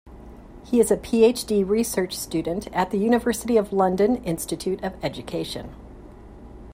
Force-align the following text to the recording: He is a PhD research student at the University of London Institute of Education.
He 0.65 0.79
is 0.79 0.89
a 0.89 0.97
PhD 0.97 1.63
research 1.69 2.17
student 2.17 2.65
at 2.73 2.89
the 2.89 2.97
University 2.97 3.55
of 3.55 3.71
London 3.71 4.15
Institute 4.23 4.83
of 4.83 4.93
Education. 5.05 5.75